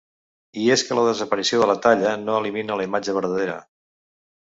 [0.59, 3.59] I és que la desaparició de la talla no elimina la imatge verdadera.